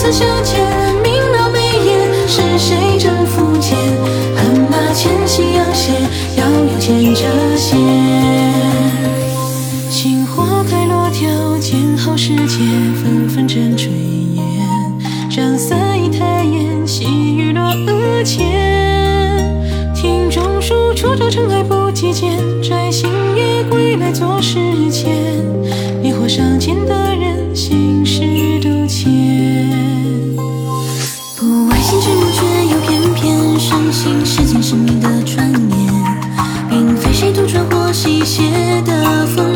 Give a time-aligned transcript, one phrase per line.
[0.00, 0.58] 似相见，
[1.02, 3.76] 明了眉眼，是谁正肤浅？
[4.34, 5.92] 鞍马前，夕阳斜，
[6.38, 7.20] 遥遥牵着
[7.54, 7.78] 线。
[9.90, 11.28] 杏花开落，挑
[11.58, 12.60] 拣好时节，
[13.02, 13.90] 纷纷沾炊
[14.36, 14.42] 烟。
[15.28, 17.04] 帐伞一太眼，细
[17.36, 18.48] 雨落额前。
[19.94, 24.56] 庭中树，初灼尘埃不及见，摘星夜归来坐石
[24.90, 25.14] 前。
[26.02, 26.74] 烈火尚浅。
[34.02, 35.60] 偏深信世间是你的传言，
[36.70, 38.50] 并非谁杜撰或戏写
[38.86, 39.49] 的风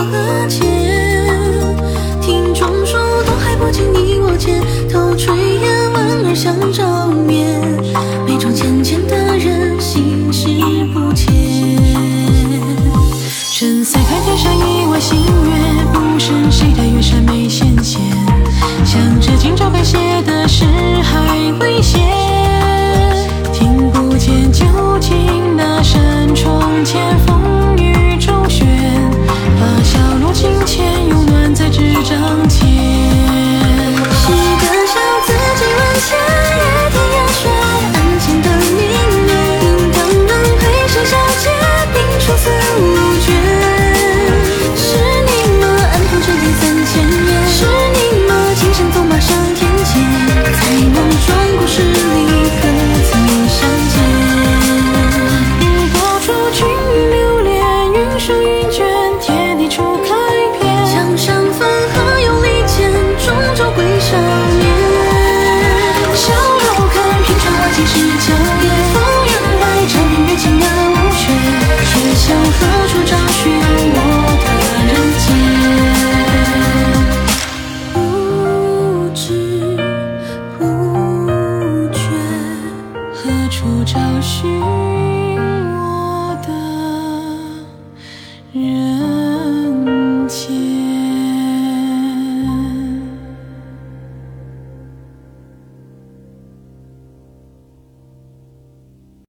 [0.00, 0.60] 细雨落额前。
[2.20, 7.60] 庭中树，都还不尽你我间，透炊烟，莞尔相照面。
[8.26, 10.48] 眉中浅浅的人，心事
[10.94, 11.34] 不浅。
[13.52, 18.00] 神塞开天上一弯新月，不胜谁待月山眉纤纤。
[18.84, 20.64] 想着今朝该写的诗
[21.02, 21.98] 还未写，
[23.52, 24.64] 听不见究
[24.98, 27.18] 竟那山重前